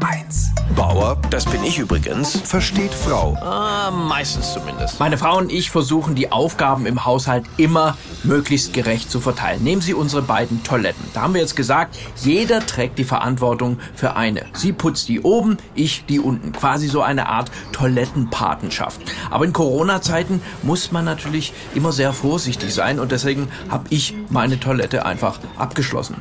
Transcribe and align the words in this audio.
HR1. 0.00 0.50
Bauer, 0.74 1.16
das 1.30 1.44
bin 1.44 1.62
ich 1.64 1.78
übrigens, 1.78 2.40
versteht 2.40 2.92
Frau. 2.92 3.34
Ah, 3.40 3.90
meistens 3.90 4.52
zumindest. 4.52 5.00
Meine 5.00 5.16
Frau 5.16 5.38
und 5.38 5.50
ich 5.50 5.70
versuchen 5.70 6.14
die 6.14 6.32
Aufgaben 6.32 6.86
im 6.86 7.04
Haushalt 7.04 7.44
immer 7.56 7.96
möglichst 8.26 8.72
gerecht 8.72 9.10
zu 9.10 9.20
verteilen. 9.20 9.62
Nehmen 9.62 9.82
Sie 9.82 9.94
unsere 9.94 10.22
beiden 10.22 10.62
Toiletten. 10.62 11.04
Da 11.14 11.22
haben 11.22 11.34
wir 11.34 11.40
jetzt 11.40 11.56
gesagt, 11.56 11.96
jeder 12.22 12.64
trägt 12.64 12.98
die 12.98 13.04
Verantwortung 13.04 13.78
für 13.94 14.16
eine. 14.16 14.44
Sie 14.52 14.72
putzt 14.72 15.08
die 15.08 15.20
oben, 15.20 15.56
ich 15.74 16.04
die 16.06 16.20
unten. 16.20 16.52
Quasi 16.52 16.88
so 16.88 17.02
eine 17.02 17.28
Art 17.28 17.50
Toilettenpatenschaft. 17.72 19.00
Aber 19.30 19.44
in 19.44 19.52
Corona-Zeiten 19.52 20.42
muss 20.62 20.92
man 20.92 21.04
natürlich 21.04 21.52
immer 21.74 21.92
sehr 21.92 22.12
vorsichtig 22.12 22.74
sein 22.74 22.98
und 22.98 23.12
deswegen 23.12 23.48
habe 23.68 23.86
ich 23.90 24.14
meine 24.28 24.60
Toilette 24.60 25.06
einfach 25.06 25.38
abgeschlossen. 25.56 26.16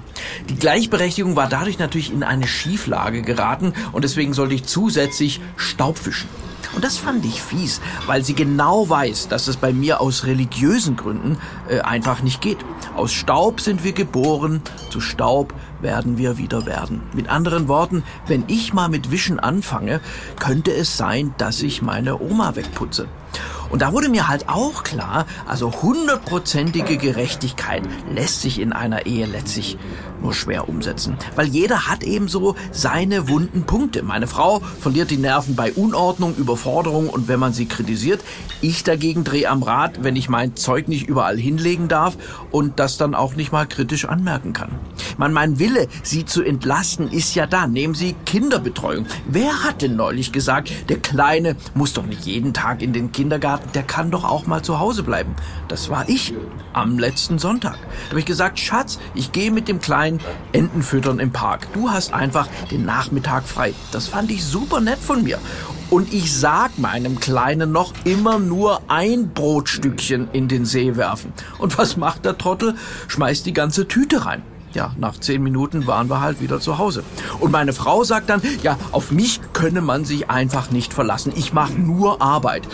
Die 0.50 0.56
Gleichberechtigung 0.56 1.36
war 1.36 1.50
dadurch 1.50 1.80
natürlich 1.80 2.12
in 2.12 2.24
eine 2.24 2.48
Schieflage 2.48 3.22
geraten 3.22 3.74
und 3.92 4.04
deswegen 4.04 4.34
sollte 4.34 4.56
ich 4.56 4.66
zusätzlich 4.66 5.42
Staubwischen. 5.57 6.29
Und 6.74 6.83
das 6.83 6.97
fand 6.97 7.25
ich 7.25 7.42
fies, 7.42 7.82
weil 8.05 8.24
sie 8.24 8.36
genau 8.36 8.89
weiß, 8.89 9.28
dass 9.28 9.47
es 9.47 9.57
bei 9.57 9.73
mir 9.73 10.01
aus 10.01 10.25
religiösen 10.25 10.96
Gründen 10.96 11.37
äh, 11.69 11.82
einfach 11.82 12.21
nicht 12.21 12.42
geht. 12.42 12.57
Aus 12.96 13.14
Staub 13.14 13.61
sind 13.61 13.83
wir 13.83 13.93
geboren, 13.93 14.61
zu 14.89 15.01
Staub 15.01 15.54
werden 15.82 16.18
wir 16.18 16.37
wieder 16.37 16.65
werden. 16.65 17.04
Mit 17.14 17.29
anderen 17.29 17.68
Worten, 17.68 18.04
wenn 18.28 18.43
ich 18.47 18.73
mal 18.73 18.89
mit 18.89 19.11
Wischen 19.11 19.39
anfange, 19.39 20.01
könnte 20.39 20.73
es 20.73 20.97
sein, 20.97 21.33
dass 21.37 21.61
ich 21.61 21.82
meine 21.82 22.20
Oma 22.20 22.56
wegputze. 22.56 23.07
Und 23.69 23.82
da 23.82 23.93
wurde 23.93 24.10
mir 24.10 24.28
halt 24.28 24.50
auch 24.50 24.83
klar, 24.83 25.25
also 25.46 25.71
hundertprozentige 25.82 26.97
Gerechtigkeit 26.97 27.83
lässt 28.14 28.42
sich 28.42 28.60
in 28.60 28.73
einer 28.73 29.06
Ehe 29.06 29.25
letztlich 29.25 29.78
nur 30.21 30.33
schwer 30.33 30.69
umsetzen. 30.69 31.18
Weil 31.36 31.47
jeder 31.47 31.87
hat 31.87 32.03
eben 32.03 32.28
so 32.28 32.56
seine 32.72 33.30
wunden 33.30 33.64
Punkte. 33.64 34.03
Meine 34.03 34.28
Frau 34.28 34.61
verliert 34.80 35.11
die 35.11 35.17
Nerven 35.17 35.56
bei 35.56 35.72
Unordnung, 35.73 36.36
Überforderung 36.36 37.09
und 37.09 37.28
wenn 37.28 37.40
man 37.40 37.53
sie 37.53 37.67
kritisiert. 37.67 38.22
Ich 38.62 38.84
dagegen 38.84 39.23
drehe 39.23 39.50
am 39.50 39.64
Rad, 39.64 40.03
wenn 40.03 40.16
ich 40.16 40.30
mein 40.30 40.56
Zeug 40.56 40.88
nicht 40.88 41.08
überall 41.08 41.38
hinlegen 41.38 41.88
darf 41.88 42.18
und 42.52 42.80
das 42.80 42.97
dann 42.97 43.16
auch 43.16 43.36
nicht 43.36 43.52
mal 43.52 43.68
kritisch 43.68 44.06
anmerken 44.06 44.53
kann. 44.53 44.72
Man, 45.18 45.31
mein 45.31 45.59
Wille, 45.59 45.88
sie 46.03 46.25
zu 46.25 46.44
entlasten, 46.44 47.09
ist 47.12 47.36
ja 47.36 47.45
da. 47.45 47.68
Nehmen 47.68 47.94
Sie 47.94 48.16
Kinderbetreuung. 48.25 49.06
Wer 49.28 49.64
hat 49.64 49.81
denn 49.81 49.95
neulich 49.95 50.31
gesagt, 50.31 50.72
der 50.90 50.97
Kleine 50.97 51.56
muss 51.73 51.94
doch 51.94 52.06
nicht 52.06 52.25
jeden 52.25 52.53
Tag 52.53 52.81
in 52.81 52.94
den 52.94 53.12
Kindergarten, 53.12 53.55
der 53.73 53.84
kann 53.84 54.11
doch 54.11 54.23
auch 54.23 54.45
mal 54.45 54.61
zu 54.61 54.80
Hause 54.80 55.03
bleiben. 55.03 55.36
Das 55.67 55.89
war 55.89 56.08
ich 56.08 56.34
am 56.73 57.00
letzten 57.00 57.39
Sonntag. 57.39 57.78
Da 58.06 58.09
habe 58.09 58.20
ich 58.20 58.25
gesagt, 58.25 58.59
Schatz, 58.59 59.00
ich 59.14 59.31
gehe 59.31 59.52
mit 59.52 59.67
dem 59.67 59.80
Kleinen 59.80 60.20
Enten 60.52 60.81
füttern 60.81 61.20
im 61.20 61.31
Park. 61.31 61.67
Du 61.73 61.89
hast 61.89 62.14
einfach 62.14 62.47
den 62.72 62.86
Nachmittag 62.86 63.44
frei. 63.44 63.73
Das 63.92 64.08
fand 64.08 64.31
ich 64.31 64.44
super 64.44 64.81
nett 64.81 65.00
von 65.00 65.23
mir. 65.23 65.39
Und 65.89 66.14
ich 66.14 66.36
sag 66.36 66.78
meinem 66.80 67.20
Kleinen 67.20 67.72
noch 67.72 67.94
immer 68.06 68.39
nur 68.39 68.81
ein 68.88 69.34
Brotstückchen 69.34 70.30
in 70.31 70.47
den 70.47 70.66
See 70.66 70.95
werfen. 70.95 71.31
Und 71.59 71.78
was 71.78 71.95
macht 71.97 72.25
der 72.25 72.38
Trottel? 72.38 72.75
Schmeißt 73.08 73.45
die 73.45 73.53
ganze 73.53 73.88
Tüte 73.88 74.25
rein 74.25 74.42
ja, 74.76 74.94
nach 74.98 75.20
zehn 75.20 75.42
Minuten 75.42 75.88
waren 75.88 76.09
wir 76.09 76.22
halt 76.22 76.42
wieder 76.42 76.59
zu 76.59 76.78
Hause. 76.78 77.04
Und 77.40 77.52
meine 77.52 77.73
Frau 77.73 78.04
sagt 78.04 78.30
dann, 78.30 78.42
ja, 78.62 78.78
auf 78.92 79.12
mich 79.12 79.40
könne 79.54 79.81
man 79.81 80.06
sich 80.06 80.30
einfach 80.30 80.70
nicht 80.70 80.94
verlassen. 80.94 81.34
Ich 81.36 81.54
mache 81.54 81.73
nur 81.73 82.22
Arbeit. 82.22 82.68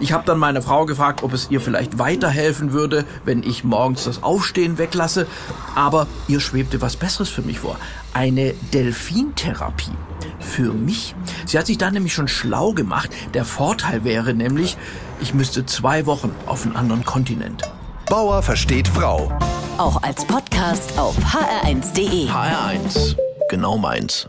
Ich 0.00 0.12
habe 0.12 0.24
dann 0.24 0.38
meine 0.38 0.62
Frau 0.62 0.86
gefragt, 0.86 1.22
ob 1.22 1.32
es 1.32 1.50
ihr 1.50 1.60
vielleicht 1.60 1.98
weiterhelfen 1.98 2.72
würde, 2.72 3.04
wenn 3.24 3.42
ich 3.42 3.64
morgens 3.64 4.04
das 4.04 4.22
Aufstehen 4.22 4.78
weglasse. 4.78 5.26
Aber 5.74 6.06
ihr 6.28 6.40
schwebte 6.40 6.80
was 6.80 6.96
Besseres 6.96 7.28
für 7.28 7.42
mich 7.42 7.58
vor. 7.58 7.76
Eine 8.14 8.54
Delfintherapie. 8.72 9.92
Für 10.40 10.72
mich? 10.72 11.14
Sie 11.46 11.58
hat 11.58 11.66
sich 11.66 11.78
da 11.78 11.90
nämlich 11.90 12.14
schon 12.14 12.28
schlau 12.28 12.72
gemacht. 12.72 13.10
Der 13.34 13.44
Vorteil 13.44 14.04
wäre 14.04 14.34
nämlich, 14.34 14.76
ich 15.20 15.34
müsste 15.34 15.66
zwei 15.66 16.06
Wochen 16.06 16.32
auf 16.46 16.64
einen 16.64 16.76
anderen 16.76 17.04
Kontinent. 17.04 17.62
Bauer 18.08 18.42
versteht 18.42 18.88
Frau. 18.88 19.30
Auch 19.78 20.02
als 20.02 20.24
Podcast 20.26 20.98
auf 20.98 21.16
hr1.de. 21.16 22.28
HR1, 22.28 23.16
genau 23.48 23.78
meins. 23.78 24.28